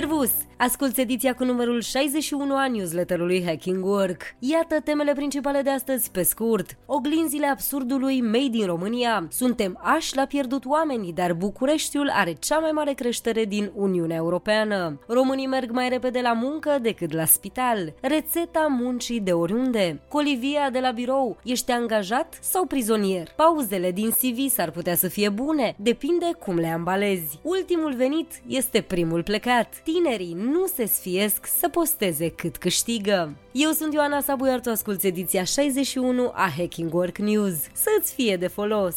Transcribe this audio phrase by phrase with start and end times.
[0.00, 0.30] Servus!
[0.62, 4.22] Asculți ediția cu numărul 61 a newsletterului Hacking Work.
[4.38, 6.76] Iată temele principale de astăzi pe scurt.
[6.86, 9.26] Oglinzile absurdului made in România.
[9.30, 15.00] Suntem ași la pierdut oamenii, dar Bucureștiul are cea mai mare creștere din Uniunea Europeană.
[15.06, 17.94] Românii merg mai repede la muncă decât la spital.
[18.00, 20.00] Rețeta muncii de oriunde.
[20.08, 21.38] Colivia de la birou.
[21.44, 23.28] Ești angajat sau prizonier?
[23.36, 25.74] Pauzele din CV s-ar putea să fie bune.
[25.78, 27.38] Depinde cum le ambalezi.
[27.42, 29.82] Ultimul venit este primul plecat.
[29.92, 33.36] Tinerii nu se sfiesc să posteze cât câștigă.
[33.52, 37.54] Eu sunt Ioana Sabu, iar tu asculti ediția 61 a Hacking Work News.
[37.72, 38.96] Să-ți fie de folos!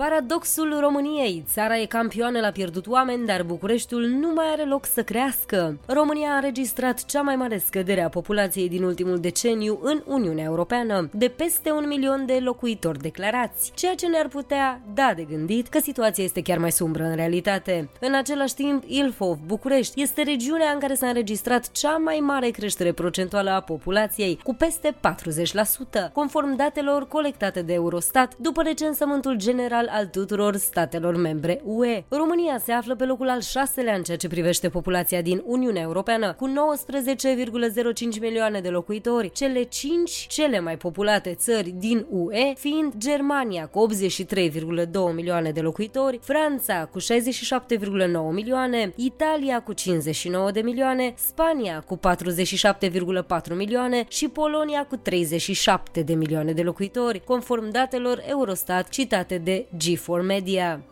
[0.00, 1.44] Paradoxul României.
[1.52, 5.78] Țara e campioană la pierdut oameni, dar Bucureștiul nu mai are loc să crească.
[5.86, 11.08] România a înregistrat cea mai mare scădere a populației din ultimul deceniu în Uniunea Europeană,
[11.12, 15.78] de peste un milion de locuitori declarați, ceea ce ne-ar putea da de gândit că
[15.78, 17.88] situația este chiar mai sumbră în realitate.
[18.00, 22.92] În același timp, Ilfov, București, este regiunea în care s-a înregistrat cea mai mare creștere
[22.92, 24.96] procentuală a populației, cu peste
[26.08, 32.04] 40%, conform datelor colectate de Eurostat după recensământul general al tuturor statelor membre UE.
[32.08, 36.32] România se află pe locul al șaselea în ceea ce privește populația din Uniunea Europeană,
[36.32, 43.66] cu 19,05 milioane de locuitori, cele 5 cele mai populate țări din UE fiind Germania
[43.66, 47.06] cu 83,2 milioane de locuitori, Franța cu 67,9
[48.32, 52.00] milioane, Italia cu 59 de milioane, Spania cu
[53.50, 59.66] 47,4 milioane și Polonia cu 37 de milioane de locuitori, conform datelor Eurostat citate de
[59.80, 60.82] G4 Media.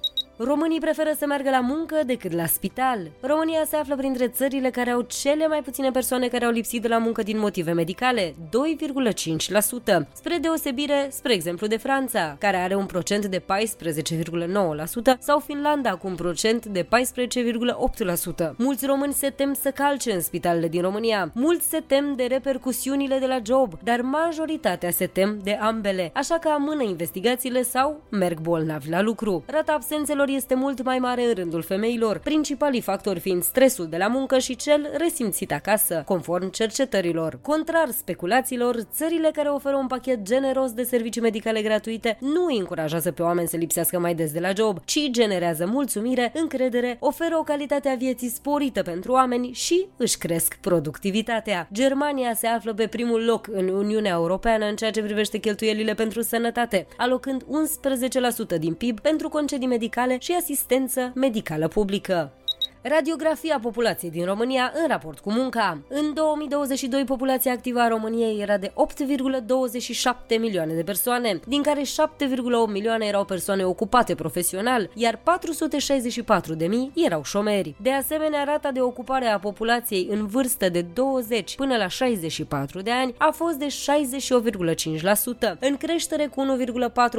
[0.41, 3.11] Românii preferă să meargă la muncă decât la spital.
[3.21, 6.89] România se află printre țările care au cele mai puține persoane care au lipsit de
[6.89, 12.87] la muncă din motive medicale, 2,5%, spre deosebire, spre exemplu, de Franța, care are un
[12.87, 13.45] procent de 14,9%,
[15.19, 16.89] sau Finlanda cu un procent de 14,8%.
[18.57, 21.31] Mulți români se tem să calce în spitalele din România.
[21.35, 26.39] Mulți se tem de repercusiunile de la job, dar majoritatea se tem de ambele, așa
[26.39, 29.45] că amână investigațiile sau merg bolnavi la lucru.
[29.47, 33.97] Rata absențelor femeilor este mult mai mare în rândul femeilor, principalii factori fiind stresul de
[33.97, 37.39] la muncă și cel resimțit acasă, conform cercetărilor.
[37.43, 43.13] Contrar speculațiilor, țările care oferă un pachet generos de servicii medicale gratuite nu îi încurajează
[43.13, 47.43] pe oameni să lipsească mai des de la job, ci generează mulțumire, încredere, oferă o
[47.43, 51.69] calitate a vieții sporită pentru oameni și își cresc productivitatea.
[51.73, 56.23] Germania se află pe primul loc în Uniunea Europeană în ceea ce privește cheltuielile pentru
[56.23, 57.45] sănătate, alocând
[58.57, 62.33] 11% din PIB pentru concedii medicale și asistență medicală publică.
[62.89, 65.79] Radiografia populației din România în raport cu munca.
[65.89, 68.73] În 2022, populația activă a României era de
[70.29, 71.87] 8,27 milioane de persoane, din care 7,8
[72.73, 77.75] milioane erau persoane ocupate profesional, iar 464 de mii erau șomeri.
[77.83, 82.91] De asemenea, rata de ocupare a populației în vârstă de 20 până la 64 de
[82.91, 83.67] ani a fost de
[85.55, 86.59] 68,5%, în creștere cu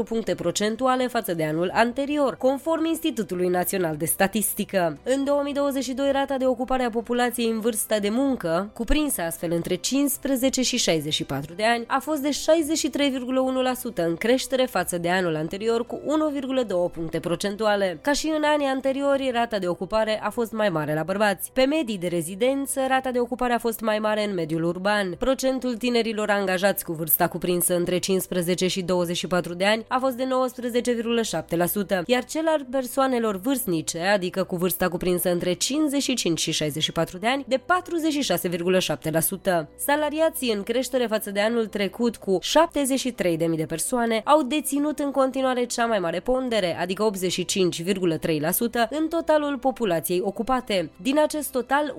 [0.01, 4.97] 1,4 puncte procentuale față de anul anterior, conform Institutului Național de Statistică.
[5.03, 9.75] În 2022, 2022 rata de ocupare a populației în vârsta de muncă, cuprinsă astfel între
[9.75, 15.85] 15 și 64 de ani, a fost de 63,1% în creștere față de anul anterior
[15.85, 17.99] cu 1,2 puncte procentuale.
[18.01, 21.51] Ca și în anii anteriori, rata de ocupare a fost mai mare la bărbați.
[21.53, 25.15] Pe medii de rezidență, rata de ocupare a fost mai mare în mediul urban.
[25.17, 30.27] Procentul tinerilor angajați cu vârsta cuprinsă între 15 și 24 de ani a fost de
[31.99, 37.27] 19,7%, iar cel al persoanelor vârstnice, adică cu vârsta cuprinsă între 55 și 64 de
[37.27, 37.63] ani de 46,7%.
[39.75, 45.65] Salariații în creștere față de anul trecut cu 73.000 de persoane au deținut în continuare
[45.65, 47.15] cea mai mare pondere, adică 85,3%
[48.89, 50.91] în totalul populației ocupate.
[51.01, 51.95] Din acest total,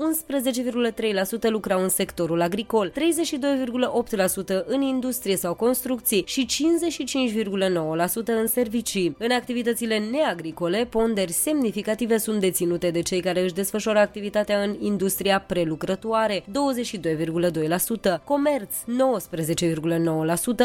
[1.46, 9.16] 11,3% lucrau în sectorul agricol, 32,8% în industrie sau construcții și 55,9% în servicii.
[9.18, 14.76] În activitățile neagricole, ponderi semnificative sunt deținute de cei care care își desfășoară activitatea în
[14.80, 16.44] industria prelucrătoare, 22,2%,
[18.24, 18.74] comerț,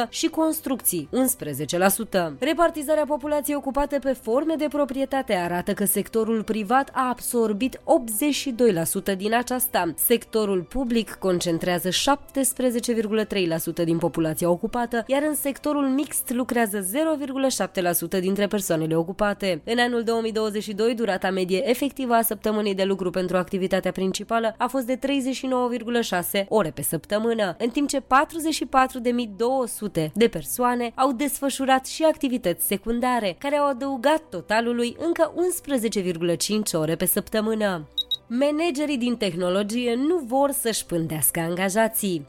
[0.05, 2.33] 19,9% și construcții, 11%.
[2.39, 7.79] Repartizarea populației ocupate pe forme de proprietate arată că sectorul privat a absorbit
[9.13, 9.93] 82% din aceasta.
[9.95, 16.85] Sectorul public concentrează 17,3% din populația ocupată, iar în sectorul mixt lucrează
[18.17, 19.61] 0,7% dintre persoanele ocupate.
[19.63, 24.67] În anul 2022, durata medie efectivă a săptămânii săptămânii de lucru pentru activitatea principală a
[24.67, 28.05] fost de 39,6 ore pe săptămână, în timp ce 44.200
[30.13, 35.33] de persoane au desfășurat și activități secundare, care au adăugat totalului încă
[36.35, 37.87] 11,5 ore pe săptămână.
[38.27, 42.25] Managerii din tehnologie nu vor să-și pândească angajații.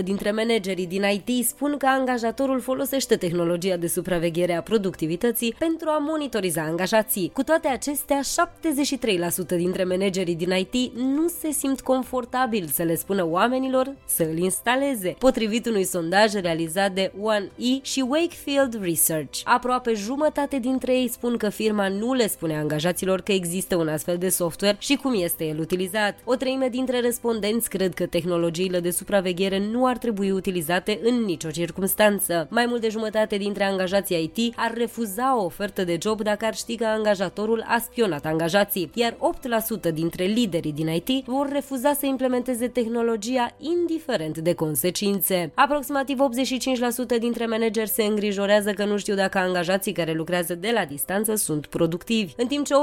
[0.00, 5.88] 89% dintre managerii din IT spun că angajatorul folosește tehnologia de supraveghere a productivității pentru
[5.88, 7.30] a monitoriza angajații.
[7.34, 8.20] Cu toate acestea,
[9.54, 14.38] 73% dintre managerii din IT nu se simt confortabil să le spună oamenilor să îl
[14.38, 19.40] instaleze, potrivit unui sondaj realizat de One E și Wakefield Research.
[19.44, 24.16] Aproape jumătate dintre ei spun că firma nu le spune angajaților că există un astfel
[24.18, 26.18] de software și cum este el utilizat.
[26.24, 31.50] O treime dintre respondenți cred că tehnologiile de supraveghere nu ar trebui utilizate în nicio
[31.50, 32.46] circunstanță.
[32.50, 36.54] Mai mult de jumătate dintre angajații IT ar refuza o ofertă de job dacă ar
[36.54, 39.16] ști că angajatorul a spionat angajații, iar
[39.90, 45.52] 8% dintre liderii din IT vor refuza să implementeze tehnologia indiferent de consecințe.
[45.54, 46.18] Aproximativ
[47.16, 51.34] 85% dintre manageri se îngrijorează că nu știu dacă angajații care lucrează de la distanță
[51.34, 52.74] sunt productivi, în timp ce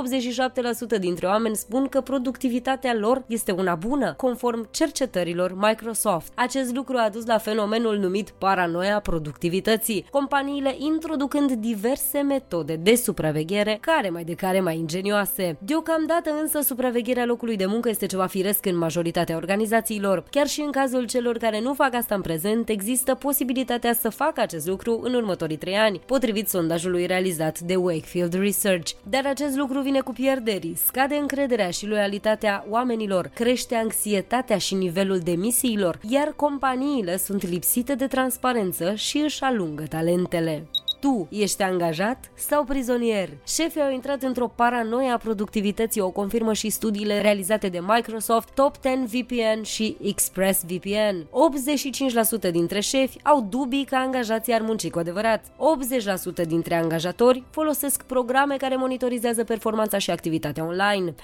[0.97, 6.31] 87% dintre oameni spun că productivitatea lor este una bună, conform cercetărilor Microsoft.
[6.35, 13.77] Acest lucru a dus la fenomenul numit paranoia productivității, companiile introducând diverse metode de supraveghere,
[13.81, 15.57] care mai de care mai ingenioase.
[15.59, 20.23] Deocamdată însă supravegherea locului de muncă este ceva firesc în majoritatea organizațiilor.
[20.29, 24.41] Chiar și în cazul celor care nu fac asta în prezent, există posibilitatea să facă
[24.41, 28.91] acest lucru în următorii trei ani, potrivit sondajului realizat de Wakefield Research.
[29.09, 35.19] Dar acest lucru vine cu pierderi, scade încrederea și loialitatea oamenilor, crește anxietatea și nivelul
[35.19, 40.68] demisiilor, iar companiile sunt lipsite de transparență și își alungă talentele
[41.07, 43.30] tu ești angajat sau prizonier.
[43.48, 48.75] Șefii au intrat într-o paranoia a productivității, o confirmă și studiile realizate de Microsoft, Top
[48.81, 51.27] 10 VPN și Express VPN.
[52.48, 55.45] 85% dintre șefi au dubii că angajații ar munci cu adevărat.
[56.44, 61.12] 80% dintre angajatori folosesc programe care monitorizează performanța și activitatea online.
[61.12, 61.15] 73%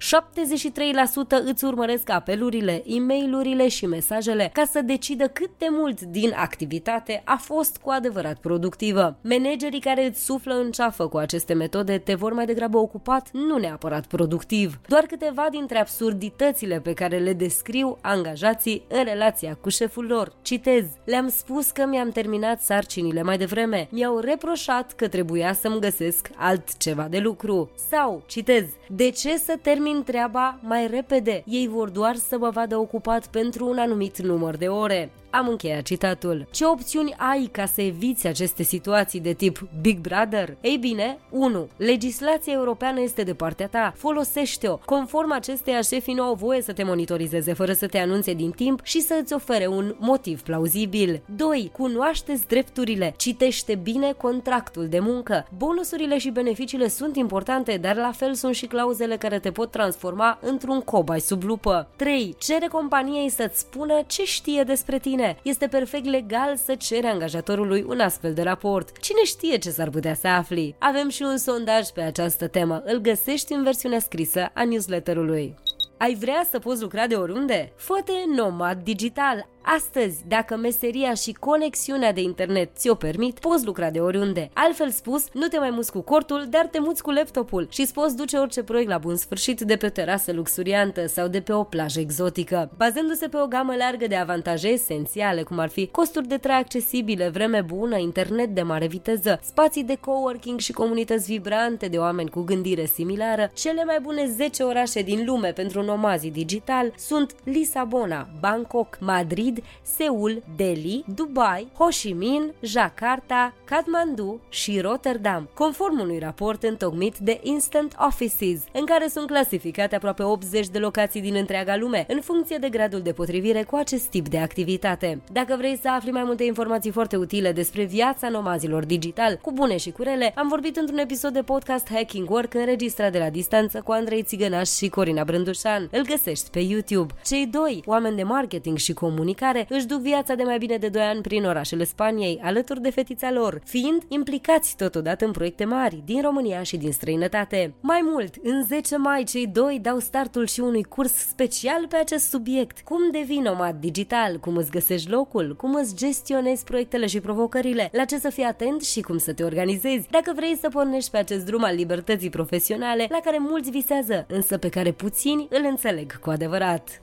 [1.46, 7.22] îți urmăresc apelurile, e mail și mesajele ca să decidă cât de mult din activitate
[7.26, 9.18] a fost cu adevărat productivă.
[9.22, 13.30] Managerii Managerii care îți suflă în ceafă cu aceste metode te vor mai degrabă ocupat,
[13.32, 14.80] nu neapărat productiv.
[14.88, 20.34] Doar câteva dintre absurditățile pe care le descriu angajații în relația cu șeful lor.
[20.42, 26.30] Citez, le-am spus că mi-am terminat sarcinile mai devreme, mi-au reproșat că trebuia să-mi găsesc
[26.36, 27.72] altceva de lucru.
[27.90, 31.44] Sau, citez, de ce să termin treaba mai repede?
[31.46, 35.12] Ei vor doar să mă vadă ocupat pentru un anumit număr de ore.
[35.36, 36.48] Am încheiat citatul.
[36.52, 40.58] Ce opțiuni ai ca să eviți aceste situații de tip Big Brother?
[40.62, 41.68] Ei bine, 1.
[41.78, 43.94] Legislația europeană este de partea ta.
[43.98, 44.78] Folosește-o.
[44.78, 48.80] Conform acesteia, șefii nu au voie să te monitorizeze fără să te anunțe din timp
[48.84, 51.22] și să îți ofere un motiv plauzibil.
[51.36, 51.72] 2.
[51.74, 53.14] Cunoașteți drepturile.
[53.18, 55.48] Citește bine contractul de muncă.
[55.58, 60.40] Bonusurile și beneficiile sunt importante, dar la fel sunt și clauzele care te pot transforma
[60.42, 61.88] într-un cobai sub lupă.
[61.96, 62.36] 3.
[62.40, 67.86] Cere companiei să-ți spună ce știe despre tine bine, este perfect legal să cere angajatorului
[67.88, 69.00] un astfel de raport.
[69.00, 70.76] Cine știe ce s-ar putea să afli?
[70.80, 72.82] Avem și un sondaj pe această temă.
[72.86, 75.56] Îl găsești în versiunea scrisă a newsletterului.
[75.98, 77.74] Ai vrea să poți lucra de oriunde?
[77.76, 79.50] Fă-te nomad digital.
[79.66, 84.50] Astăzi, dacă meseria și conexiunea de internet ți-o permit, poți lucra de oriunde.
[84.54, 87.94] Altfel spus, nu te mai muți cu cortul, dar te muți cu laptopul și îți
[87.94, 91.54] poți duce orice proiect la bun sfârșit de pe o terasă luxuriantă sau de pe
[91.54, 92.72] o plajă exotică.
[92.78, 97.30] Bazându-se pe o gamă largă de avantaje esențiale, cum ar fi costuri de trai accesibile,
[97.30, 102.42] vreme bună, internet de mare viteză, spații de coworking și comunități vibrante de oameni cu
[102.42, 108.98] gândire similară, cele mai bune 10 orașe din lume pentru nomazii digital sunt Lisabona, Bangkok,
[109.00, 116.64] Madrid, Madrid, Seul, Delhi, Dubai, Ho Chi Minh, Jakarta, Kathmandu și Rotterdam, conform unui raport
[116.64, 122.06] întocmit de Instant Offices, în care sunt clasificate aproape 80 de locații din întreaga lume,
[122.08, 125.22] în funcție de gradul de potrivire cu acest tip de activitate.
[125.32, 129.78] Dacă vrei să afli mai multe informații foarte utile despre viața nomazilor digital, cu bune
[129.78, 133.82] și cu rele, am vorbit într-un episod de podcast Hacking Work înregistrat de la distanță
[133.82, 135.90] cu Andrei Țigănaș și Corina Brândușan.
[135.92, 137.14] Îl găsești pe YouTube.
[137.26, 140.88] Cei doi, oameni de marketing și comunicare, care își duc viața de mai bine de
[140.88, 146.02] 2 ani prin orașele Spaniei, alături de fetița lor, fiind implicați totodată în proiecte mari
[146.06, 147.74] din România și din străinătate.
[147.82, 152.30] Mai mult, în 10 mai, cei doi dau startul și unui curs special pe acest
[152.30, 152.82] subiect.
[152.82, 158.06] Cum devii nomad digital, cum îți găsești locul, cum îți gestionezi proiectele și provocările, la
[158.06, 160.08] ce să fii atent și cum să te organizezi.
[160.10, 164.58] Dacă vrei să pornești pe acest drum al libertății profesionale, la care mulți visează, însă
[164.58, 167.03] pe care puțini îl înțeleg cu adevărat.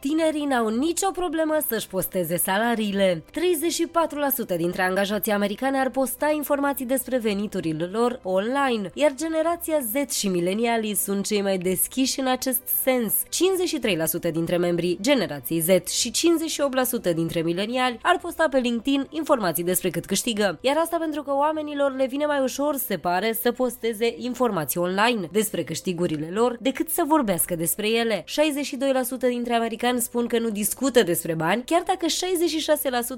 [0.00, 3.22] Tinerii n-au nicio problemă să-și posteze salariile.
[4.54, 10.28] 34% dintre angajații americani ar posta informații despre veniturile lor online, iar generația Z și
[10.28, 13.14] milenialii sunt cei mai deschiși în acest sens.
[14.28, 16.10] 53% dintre membrii generației Z și
[17.10, 20.58] 58% dintre mileniali ar posta pe LinkedIn informații despre cât câștigă.
[20.60, 25.28] Iar asta pentru că oamenilor le vine mai ușor, se pare, să posteze informații online
[25.32, 28.24] despre câștigurile lor decât să vorbească despre ele.
[28.24, 28.26] 62%
[29.28, 32.06] dintre americani americani spun că nu discută despre bani, chiar dacă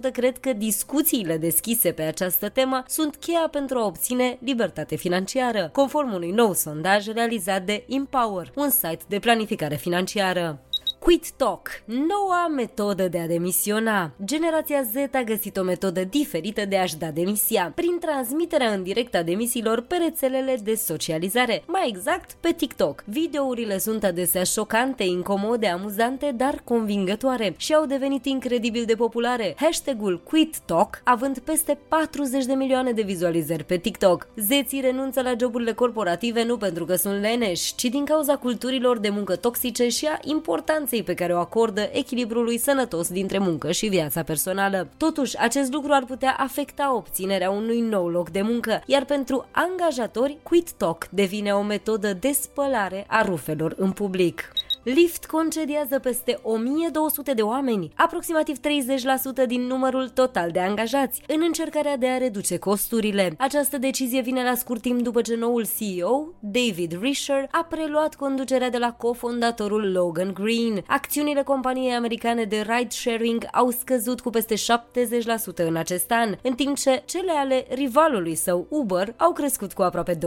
[0.09, 5.71] 66% cred că discuțiile deschise pe această temă sunt cheia pentru a obține libertate financiară,
[5.73, 10.70] conform unui nou sondaj realizat de Empower, un site de planificare financiară.
[11.01, 14.13] Quit Talk, noua metodă de a demisiona.
[14.25, 19.15] Generația Z a găsit o metodă diferită de a-și da demisia, prin transmiterea în direct
[19.15, 23.05] a demisiilor pe rețelele de socializare, mai exact pe TikTok.
[23.07, 29.55] Videourile sunt adesea șocante, incomode, amuzante, dar convingătoare și au devenit incredibil de populare.
[29.57, 34.29] Hashtagul Quit Talk având peste 40 de milioane de vizualizări pe TikTok.
[34.37, 39.09] Zeții renunță la joburile corporative nu pentru că sunt leneși, ci din cauza culturilor de
[39.09, 43.87] muncă toxice și a importanței importanței pe care o acordă echilibrului sănătos dintre muncă și
[43.87, 44.89] viața personală.
[44.97, 50.39] Totuși, acest lucru ar putea afecta obținerea unui nou loc de muncă, iar pentru angajatori,
[50.43, 54.53] Quit Talk devine o metodă de spălare a rufelor în public.
[54.83, 61.97] Lyft concediază peste 1200 de oameni, aproximativ 30% din numărul total de angajați, în încercarea
[61.97, 63.35] de a reduce costurile.
[63.39, 68.71] Această decizie vine la scurt timp după ce noul CEO, David Risher, a preluat conducerea
[68.71, 70.85] de la cofondatorul Logan Green.
[70.87, 74.59] Acțiunile companiei americane de ride-sharing au scăzut cu peste 70%
[75.57, 80.19] în acest an, în timp ce cele ale rivalului său, Uber, au crescut cu aproape
[80.19, 80.21] 20%.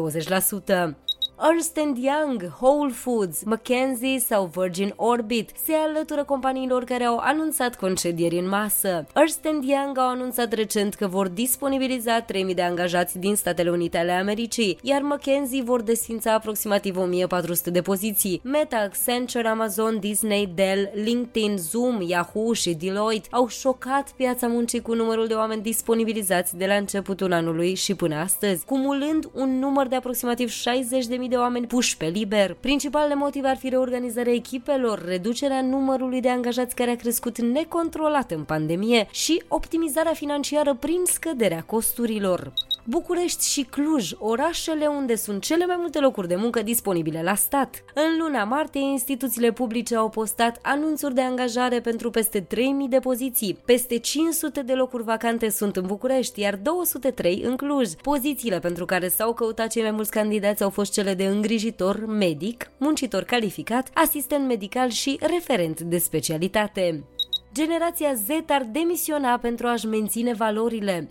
[1.49, 8.37] Ernst Young, Whole Foods, McKenzie sau Virgin Orbit se alătură companiilor care au anunțat concedieri
[8.37, 9.05] în masă.
[9.15, 14.11] Ernst Young au anunțat recent că vor disponibiliza 3000 de angajați din Statele Unite ale
[14.11, 18.41] Americii, iar McKenzie vor desfința aproximativ 1400 de poziții.
[18.43, 24.93] Meta, Accenture, Amazon, Disney, Dell, LinkedIn, Zoom, Yahoo și Deloitte au șocat piața muncii cu
[24.93, 29.95] numărul de oameni disponibilizați de la începutul anului și până astăzi, cumulând un număr de
[29.95, 32.53] aproximativ 60.000 de oameni puși pe liber.
[32.59, 38.43] Principalele motive ar fi reorganizarea echipelor, reducerea numărului de angajați care a crescut necontrolat în
[38.43, 42.53] pandemie și optimizarea financiară prin scăderea costurilor.
[42.85, 47.83] București și Cluj, orașele unde sunt cele mai multe locuri de muncă disponibile la stat.
[47.93, 53.57] În luna martie, instituțiile publice au postat anunțuri de angajare pentru peste 3000 de poziții.
[53.65, 57.91] Peste 500 de locuri vacante sunt în București, iar 203 în Cluj.
[58.01, 62.71] Pozițiile pentru care s-au căutat cei mai mulți candidați au fost cele de îngrijitor medic,
[62.77, 67.03] muncitor calificat, asistent medical și referent de specialitate.
[67.53, 71.09] Generația Z ar demisiona pentru a-și menține valorile.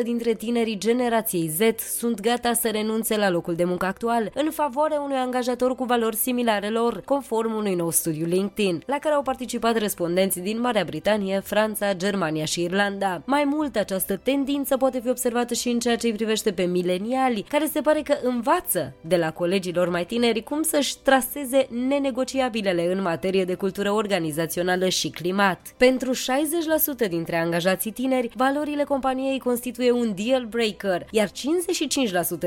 [0.00, 1.60] 87% dintre tinerii generației Z
[1.98, 6.16] sunt gata să renunțe la locul de muncă actual în favoarea unui angajator cu valori
[6.16, 11.40] similare lor, conform unui nou studiu LinkedIn, la care au participat respondenți din Marea Britanie,
[11.44, 13.22] Franța, Germania și Irlanda.
[13.24, 17.44] Mai mult, această tendință poate fi observată și în ceea ce îi privește pe mileniali,
[17.48, 23.02] care se pare că învață de la colegilor mai tineri cum să-și traseze nenegociabilele în
[23.02, 25.60] materie de cultură organizațională și climat.
[25.76, 31.32] Pentru 60% dintre angajații tineri, valorile companiei constituie un deal breaker, iar 55%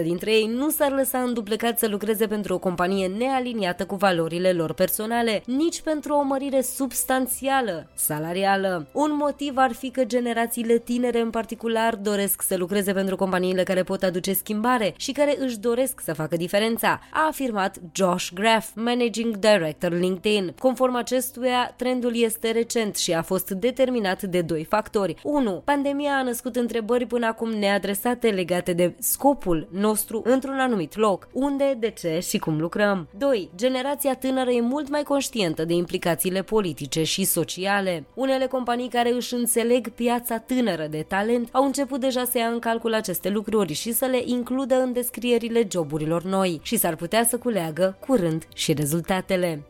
[0.04, 4.74] dintre ei nu s-ar lăsa înduplecat să lucreze pentru o companie nealiniată cu valorile lor
[4.74, 8.88] personale, nici pentru o mărire substanțială salarială.
[8.92, 13.84] Un motiv ar fi că generațiile tinere în particular doresc să lucreze pentru companiile care
[13.84, 19.38] pot aduce schimbare și care își doresc să facă diferența, a afirmat Josh Graff, Managing
[19.38, 20.54] Director LinkedIn.
[20.60, 25.16] Conform acestuia, trendul este recent și a fost determinat de doi factori.
[25.24, 25.62] 1.
[25.66, 31.76] Pandemia a născut întrebări până acum neadresate legate de scopul nostru într-un anumit loc, unde,
[31.80, 33.08] de ce și cum lucrăm.
[33.18, 33.50] 2.
[33.56, 38.06] Generația tânără e mult mai conștientă de implicațiile politice și sociale.
[38.14, 42.60] Unele companii care își înțeleg piața tânără de talent au început deja să ia în
[42.60, 47.38] calcul aceste lucruri și să le includă în descrierile joburilor noi și s-ar putea să
[47.38, 49.64] culeagă curând și rezultatele.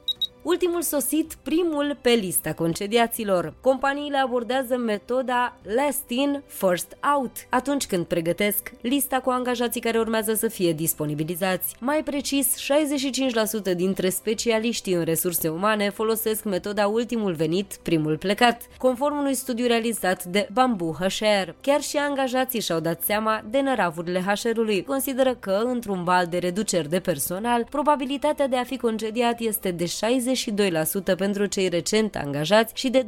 [0.44, 3.54] Ultimul sosit, primul pe lista concediaților.
[3.62, 10.34] Companiile abordează metoda last in, first out, atunci când pregătesc lista cu angajații care urmează
[10.34, 11.76] să fie disponibilizați.
[11.80, 12.56] Mai precis,
[13.72, 19.68] 65% dintre specialiștii în resurse umane folosesc metoda ultimul venit, primul plecat, conform unui studiu
[19.68, 21.50] realizat de Bamboo HR.
[21.62, 24.84] Chiar și angajații și-au dat seama de năravurile HR-ului.
[24.84, 29.86] Consideră că, într-un bal de reduceri de personal, probabilitatea de a fi concediat este de
[30.34, 33.06] 62% pentru cei recent angajați și de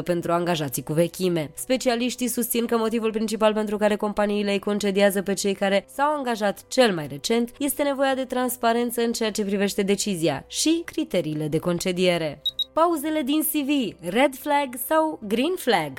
[0.00, 1.50] 20% pentru angajații cu vechime.
[1.54, 6.64] Specialiștii susțin că motivul principal pentru care companiile îi concediază pe cei care s-au angajat
[6.68, 11.58] cel mai recent este nevoia de transparență în ceea ce privește decizia și criteriile de
[11.58, 12.42] concediere.
[12.72, 15.92] Pauzele din CV, red flag sau green flag.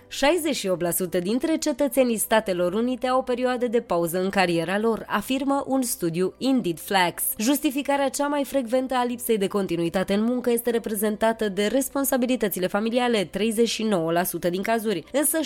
[1.20, 5.82] 68% dintre cetățenii Statelor Unite au o perioadă de pauză în cariera lor, afirmă un
[5.82, 7.24] studiu Indeed Flags.
[7.38, 13.24] Justificarea cea mai frecventă a lipsei de continuitate în muncă este reprezentată de responsabilitățile familiale,
[13.26, 13.30] 39%
[14.50, 15.38] din cazuri, însă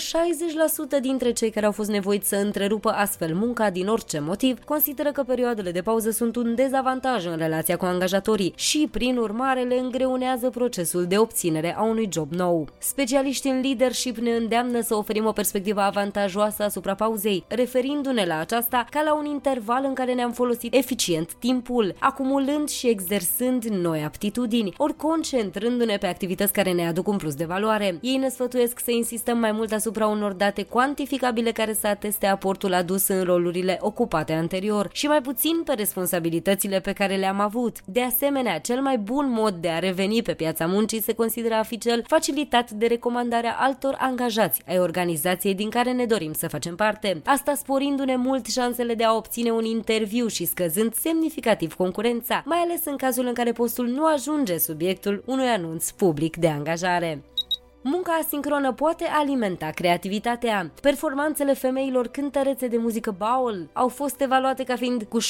[0.98, 5.12] 60% dintre cei care au fost nevoiți să întrerupă astfel munca din orice motiv consideră
[5.12, 9.78] că perioadele de pauză sunt un dezavantaj în relația cu angajatorii și, prin urmare, le
[9.78, 12.68] îngreunează procesul de obținere a unui job nou.
[12.78, 18.86] Specialiștii în leadership ne îndeamnă să oferim o perspectivă avantajoasă asupra pauzei, referindu-ne la aceasta
[18.90, 24.74] ca la un interval în care ne-am folosit eficient timpul, acumulând și exersând noi aptitudini,
[24.76, 27.98] ori concentrându-ne pe activități care ne aduc un plus de valoare.
[28.00, 32.74] Ei ne sfătuiesc să insistăm mai mult asupra unor date cuantificabile care să ateste aportul
[32.74, 37.76] adus în rolurile ocupate anterior și mai puțin pe responsabilitățile pe care le-am avut.
[37.84, 41.62] De asemenea, cel mai bun mod de a reveni pe piața muncii se consideră a
[41.62, 46.76] fi cel facilitat de recomandarea altor angajați ai organizației din care ne dorim să facem
[46.76, 47.22] parte.
[47.24, 52.84] Asta sporindu-ne mult șansele de a obține un interviu și scăzând semnificativ concurența, mai ales
[52.84, 57.22] în cazul în care postul nu ajunge subiectul unui anunț public de angajare.
[57.88, 60.70] Munca asincronă poate alimenta creativitatea.
[60.82, 65.24] Performanțele femeilor cântărețe de muzică baul au fost evaluate ca fiind cu 17%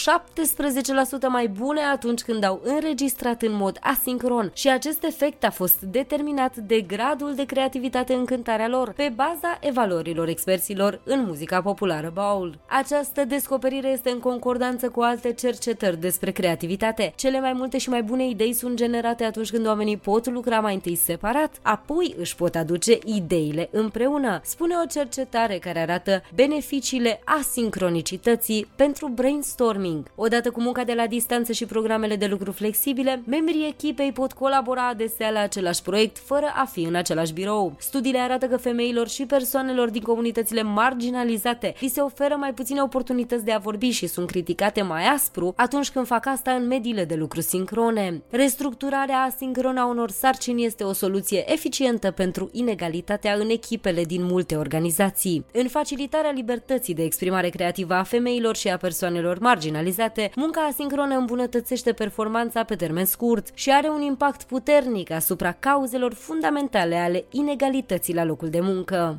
[1.29, 6.57] mai bune atunci când au înregistrat în mod asincron și acest efect a fost determinat
[6.57, 12.59] de gradul de creativitate în cântarea lor pe baza evaluărilor experților în muzica populară baul.
[12.69, 17.13] Această descoperire este în concordanță cu alte cercetări despre creativitate.
[17.17, 20.75] Cele mai multe și mai bune idei sunt generate atunci când oamenii pot lucra mai
[20.75, 27.21] întâi separat, apoi își pot pot aduce ideile împreună, spune o cercetare care arată beneficiile
[27.25, 30.11] asincronicității pentru brainstorming.
[30.15, 34.89] Odată cu munca de la distanță și programele de lucru flexibile, membrii echipei pot colabora
[34.89, 37.77] adesea la același proiect fără a fi în același birou.
[37.79, 43.45] Studiile arată că femeilor și persoanelor din comunitățile marginalizate li se oferă mai puține oportunități
[43.45, 47.15] de a vorbi și sunt criticate mai aspru atunci când fac asta în mediile de
[47.15, 48.23] lucru sincrone.
[48.31, 54.25] Restructurarea asincronă a unor sarcini este o soluție eficientă pentru pentru inegalitatea în echipele din
[54.25, 55.45] multe organizații.
[55.53, 61.93] În facilitarea libertății de exprimare creativă a femeilor și a persoanelor marginalizate, munca asincronă îmbunătățește
[61.93, 68.25] performanța pe termen scurt și are un impact puternic asupra cauzelor fundamentale ale inegalității la
[68.25, 69.19] locul de muncă.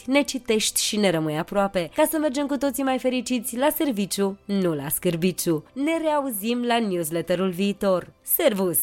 [0.05, 4.37] ne citești și ne rămâi aproape, ca să mergem cu toții mai fericiți la serviciu,
[4.45, 5.63] nu la scârbiciu.
[5.73, 8.13] Ne reauzim la newsletterul viitor.
[8.21, 8.79] Servus!